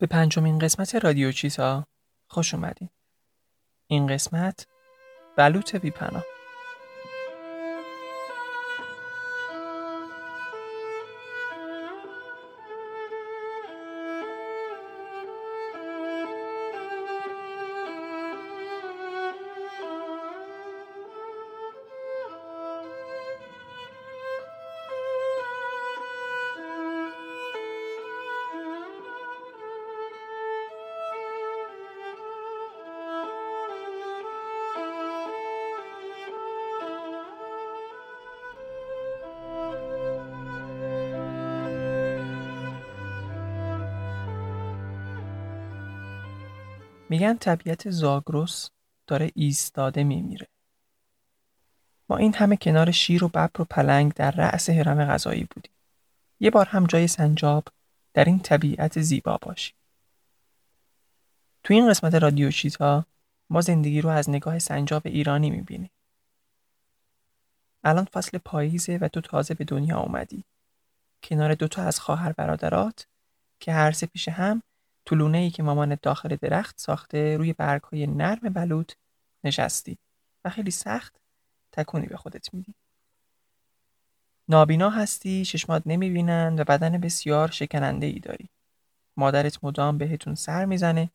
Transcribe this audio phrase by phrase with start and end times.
[0.00, 1.86] به پنجمین قسمت رادیو چیتا
[2.28, 2.88] خوش اومدین.
[3.86, 4.66] این قسمت
[5.36, 6.24] بلوط بیپناه
[47.10, 48.70] میگن طبیعت زاگرس
[49.06, 50.48] داره ایستاده میمیره.
[52.08, 55.72] ما این همه کنار شیر و ببر و پلنگ در رأس حرم غذایی بودیم.
[56.40, 57.64] یه بار هم جای سنجاب
[58.14, 59.74] در این طبیعت زیبا باشیم.
[61.62, 63.04] تو این قسمت رادیو چیتا
[63.50, 65.90] ما زندگی رو از نگاه سنجاب ایرانی می‌بینیم.
[67.84, 70.44] الان فصل پاییزه و تو تازه به دنیا اومدی.
[71.22, 73.06] کنار دوتا از خواهر برادرات
[73.60, 74.62] که هر سه پیش هم
[75.08, 78.92] تو ای که مامان داخل درخت ساخته روی برگ های نرم بلوط
[79.44, 79.98] نشستی
[80.44, 81.16] و خیلی سخت
[81.72, 82.74] تکونی به خودت میدی.
[84.48, 88.48] نابینا هستی، چشمات نمی‌بینند و بدن بسیار شکننده ای داری.
[89.16, 91.10] مادرت مدام بهتون سر می‌زنه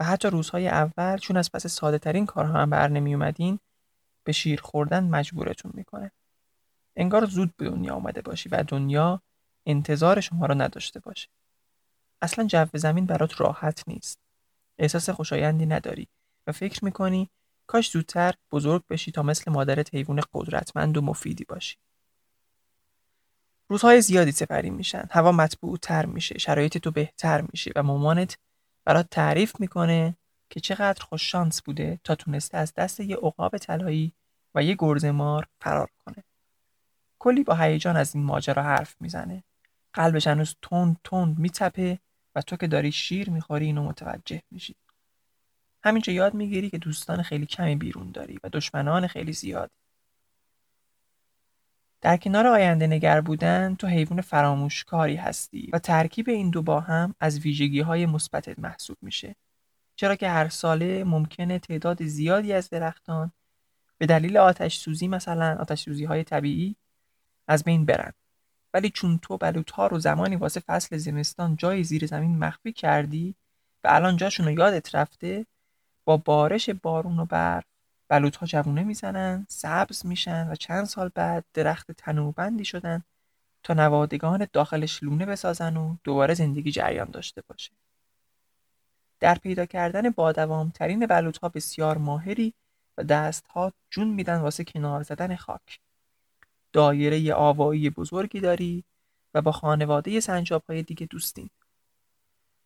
[0.00, 3.58] و حتی روزهای اول چون از پس ساده ترین کارها هم بر نمی اومدین
[4.24, 6.10] به شیر خوردن مجبورتون می‌کنه.
[6.96, 9.22] انگار زود به دنیا آمده باشی و دنیا
[9.66, 11.28] انتظار شما رو نداشته باشه.
[12.22, 14.18] اصلا جو زمین برات راحت نیست.
[14.78, 16.08] احساس خوشایندی نداری
[16.46, 17.30] و فکر می‌کنی
[17.66, 21.76] کاش زودتر بزرگ بشی تا مثل مادرت حیوان قدرتمند و مفیدی باشی.
[23.68, 25.08] روزهای زیادی سپری میشن.
[25.10, 26.38] هوا مطبوع تر میشه.
[26.38, 28.38] شرایط تو بهتر میشه و مامانت
[28.84, 30.16] برات تعریف می‌کنه
[30.50, 34.12] که چقدر خوش شانس بوده تا تونسته از دست یه عقاب طلایی
[34.54, 36.24] و یه گرزمار فرار کنه.
[37.18, 39.44] کلی با هیجان از این ماجرا حرف می‌زنه.
[39.92, 41.98] قلبش هنوز تند تند میتپه
[42.34, 44.74] و تو که داری شیر می‌خوری اینو متوجه میشی.
[45.84, 49.70] همینجا یاد می‌گیری که دوستان خیلی کمی بیرون داری و دشمنان خیلی زیاد
[52.00, 57.14] در کنار آینده نگر بودن تو حیوان فراموشکاری هستی و ترکیب این دو با هم
[57.20, 59.36] از ویژگی های مثبتت محسوب میشه.
[59.96, 63.32] چرا که هر ساله ممکنه تعداد زیادی از درختان
[63.98, 66.76] به دلیل آتش سوزی مثلا آتش سوزی های طبیعی
[67.48, 68.12] از بین برن.
[68.74, 69.38] ولی چون تو
[69.74, 73.34] ها رو زمانی واسه فصل زمستان جای زیر زمین مخفی کردی
[73.84, 75.46] و الان جاشون رو یادت رفته
[76.04, 77.64] با بارش بارون و برف
[78.10, 83.02] ها جوونه می‌زنن سبز میشن و چند سال بعد درخت تنوبندی شدن
[83.62, 87.72] تا نوادگان داخلش لونه بسازن و دوباره زندگی جریان داشته باشه.
[89.20, 92.54] در پیدا کردن بادوامترین بلوط ها بسیار ماهری
[92.98, 95.80] و دستها جون میدن واسه کنار زدن خاک.
[96.72, 98.84] دایره آوایی بزرگی داری
[99.34, 101.50] و با خانواده سنجاب های دیگه دوستین.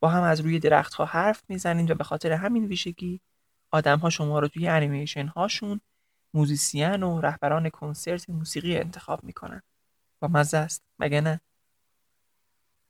[0.00, 3.20] با هم از روی درختها حرف می‌زنین و به خاطر همین ویژگی
[3.70, 5.80] آدم ها شما رو توی انیمیشن هاشون
[6.34, 9.62] موزیسین و رهبران کنسرت موسیقی انتخاب می‌کنن.
[10.20, 11.40] با مزه است مگه نه؟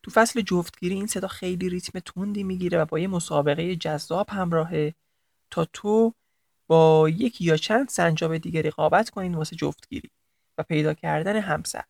[0.02, 4.94] تو فصل جفتگیری این صدا خیلی ریتم تندی می‌گیره و با یه مسابقه جذاب همراهه
[5.50, 6.14] تا تو
[6.66, 10.10] با یکی یا چند سنجاب دیگه رقابت کنین واسه جفتگیری.
[10.58, 11.84] و پیدا کردن همسر.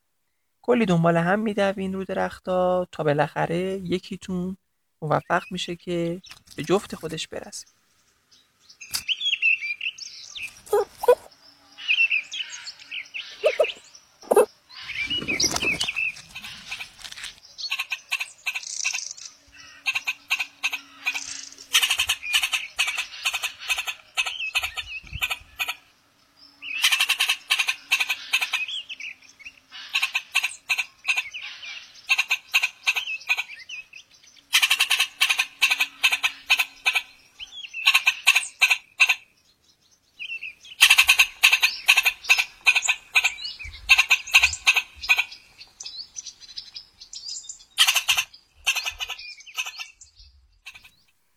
[0.63, 4.57] کلی دنبال هم میدوین رو درختا تا بالاخره یکیتون
[5.03, 6.23] موفق میشه که
[6.57, 7.67] به جفت خودش برسه.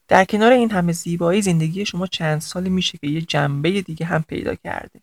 [0.08, 4.24] در کنار این همه زیبایی زندگی شما چند سالی میشه که یه جنبه دیگه هم
[4.24, 5.02] پیدا کرده.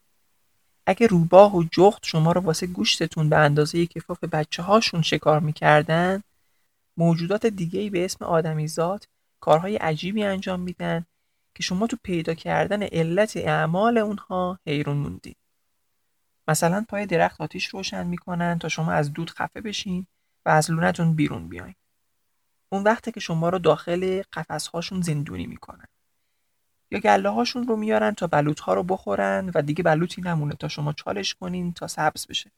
[0.87, 6.23] اگه روباه و جخت شما رو واسه گوشتتون به اندازه کفاف بچه هاشون شکار می‌کردن
[6.97, 9.09] موجودات دیگه به اسم آدمیزاد
[9.41, 11.07] کارهای عجیبی انجام میدن
[11.55, 15.37] که شما تو پیدا کردن علت اعمال اونها حیرون موندید
[16.49, 20.07] مثلا پای درخت آتیش روشن می‌کنن تا شما از دود خفه بشین
[20.47, 21.75] و از لونتون بیرون بیاین.
[22.75, 25.87] اون وقته که شما رو داخل قفس هاشون زندونی می‌کنن.
[26.91, 30.69] یا گله هاشون رو میارن تا بلوط ها رو بخورن و دیگه بلوطی نمونه تا
[30.69, 32.51] شما چالش کنین تا سبز بشه.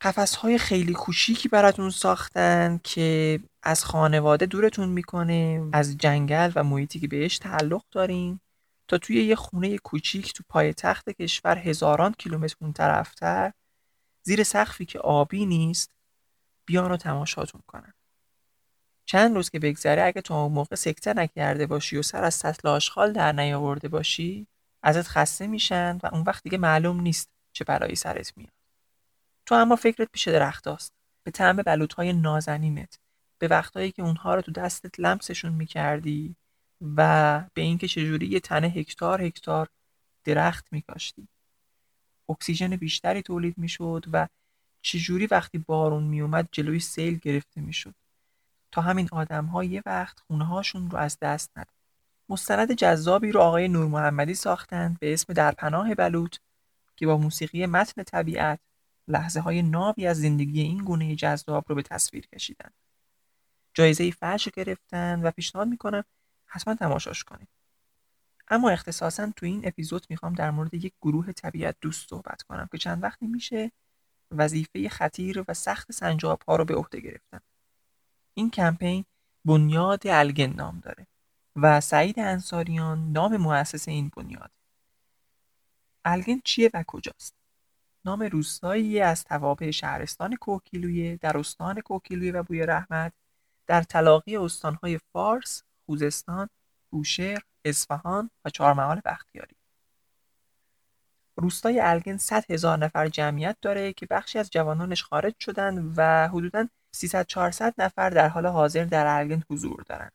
[0.00, 7.00] قفس های خیلی کوچیکی براتون ساختن که از خانواده دورتون می‌کنه از جنگل و محیطی
[7.00, 8.40] که بهش تعلق دارین.
[8.88, 13.52] تا توی یه خونه کوچیک تو پای تخت کشور هزاران کیلومتر اون طرفتر
[14.22, 15.90] زیر سقفی که آبی نیست
[16.66, 17.92] بیان رو تماشاتون کنن.
[19.10, 22.68] چند روز که بگذره اگه تو اون موقع سکته نکرده باشی و سر از سطل
[22.68, 24.46] آشغال در نیاورده باشی
[24.82, 28.52] ازت خسته میشن و اون وقت دیگه معلوم نیست چه برایی سرت میاد.
[29.46, 30.92] تو اما فکرت پیش درخت هاست.
[31.24, 32.98] به طعم بلوط های نازنینت.
[33.38, 36.36] به وقتهایی که اونها رو تو دستت لمسشون می‌کردی
[36.96, 39.68] و به اینکه چجوری یه تنه هکتار هکتار
[40.24, 41.28] درخت میکاشتی.
[42.28, 44.28] اکسیژن بیشتری تولید می‌شد و
[44.82, 47.94] چجوری وقتی بارون میومد جلوی سیل گرفته می‌شد.
[48.72, 51.72] تا همین آدم ها یه وقت خونه هاشون رو از دست ندن.
[52.28, 56.36] مستند جذابی رو آقای نور محمدی ساختند به اسم در پناه بلوط
[56.96, 58.60] که با موسیقی متن طبیعت
[59.08, 62.70] لحظه های نابی از زندگی این گونه جذاب رو به تصویر کشیدن.
[63.74, 66.04] جایزه فرش گرفتن و پیشنهاد می‌کنم
[66.46, 67.48] حتما تماشاش کنید
[68.48, 72.78] اما اختصاصا تو این اپیزود می‌خوام در مورد یک گروه طبیعت دوست صحبت کنم که
[72.78, 73.72] چند وقتی میشه
[74.30, 77.40] وظیفه خطیر و سخت سنجاب ها رو به عهده گرفتن.
[78.34, 79.04] این کمپین
[79.44, 81.06] بنیاد الگن نام داره
[81.56, 84.50] و سعید انصاریان نام مؤسس این بنیاد.
[86.04, 87.34] الگن چیه و کجاست؟
[88.04, 93.12] نام روستایی از توابع شهرستان کوکیلویه در استان کوکیلویه و بوی رحمت
[93.66, 96.48] در تلاقی استانهای فارس، خوزستان،
[96.90, 99.56] بوشهر، اصفهان و چهارمحال بختیاری.
[101.36, 106.68] روستای الگن 100 هزار نفر جمعیت داره که بخشی از جوانانش خارج شدن و حدوداً
[106.92, 110.12] 300 400 نفر در حال حاضر در الگن حضور دارند.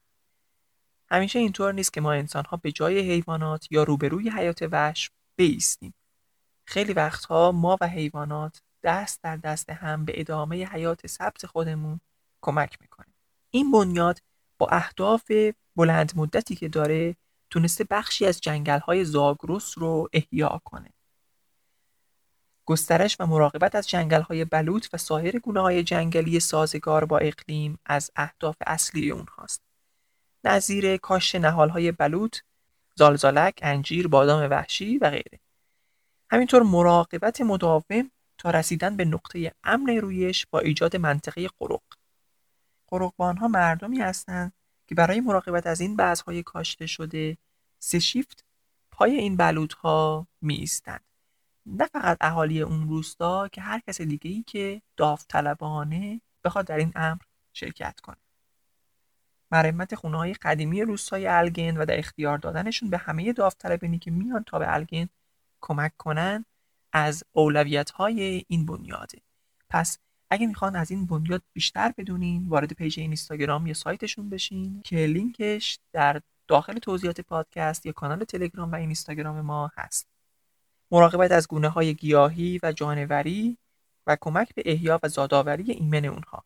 [1.09, 5.93] همیشه اینطور نیست که ما انسانها به جای حیوانات یا روبروی حیات وحش بیستیم.
[6.65, 11.99] خیلی وقتها ما و حیوانات دست در دست هم به ادامه حیات سبز خودمون
[12.41, 13.13] کمک می‌کنیم.
[13.51, 14.19] این بنیاد
[14.57, 15.31] با اهداف
[15.75, 17.15] بلند مدتی که داره
[17.49, 20.89] تونسته بخشی از جنگل های زاگرس رو احیا کنه.
[22.65, 27.79] گسترش و مراقبت از جنگل های بلوط و سایر گونه های جنگلی سازگار با اقلیم
[27.85, 29.61] از اهداف اصلی اونهاست.
[30.43, 32.37] نظیر کاشت نهال های بلوط،
[32.95, 35.39] زالزالک، انجیر، بادام وحشی و غیره.
[36.31, 41.83] همینطور مراقبت مداوم تا رسیدن به نقطه امن رویش با ایجاد منطقه قرق.
[42.87, 44.53] قرقبان ها مردمی هستند
[44.87, 45.97] که برای مراقبت از این
[46.27, 47.37] های کاشته شده
[47.79, 48.45] سه شیفت
[48.91, 51.14] پای این بلوط ها می ایستند.
[51.65, 56.91] نه فقط اهالی اون روستا که هر کس دیگه ای که داوطلبانه بخواد در این
[56.95, 57.21] امر
[57.53, 58.17] شرکت کنه.
[59.51, 64.43] مرمت خونه های قدیمی روستای الگن و در اختیار دادنشون به همه داوطلبانی که میان
[64.43, 65.09] تا به الگن
[65.61, 66.45] کمک کنن
[66.93, 69.21] از اولویت های این بنیاده.
[69.69, 69.97] پس
[70.29, 75.79] اگه می‌خواین از این بنیاد بیشتر بدونین وارد page اینستاگرام یا سایتشون بشین که لینکش
[75.93, 80.14] در داخل توضیحات پادکست یا کانال تلگرام و اینستاگرام ما هست.
[80.91, 83.57] مراقبت از گونه های گیاهی و جانوری
[84.07, 86.45] و کمک به احیا و زادآوری ایمن اونها.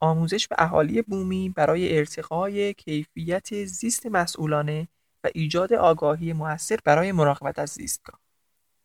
[0.00, 4.88] آموزش به اهالی بومی برای ارتقای کیفیت زیست مسئولانه
[5.24, 8.20] و ایجاد آگاهی موثر برای مراقبت از زیستگاه.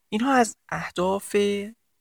[0.09, 1.35] اینها از اهداف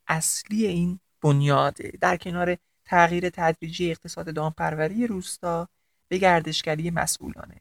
[0.06, 5.68] اصلی این بنیاده در کنار تغییر تدریجی اقتصاد دامپروری روستا
[6.08, 7.60] به گردشگری مسئولانه.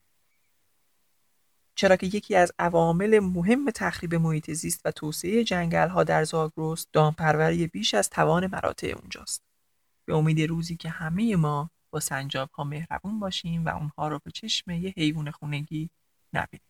[1.79, 6.87] چرا که یکی از عوامل مهم تخریب محیط زیست و توسعه جنگل ها در زاگرس
[6.93, 9.43] دامپروری بیش از توان مراتع اونجاست.
[10.05, 14.31] به امید روزی که همه ما با سنجاب ها مهربون باشیم و اونها رو به
[14.31, 15.89] چشم یه حیوان خونگی
[16.33, 16.66] نبینیم.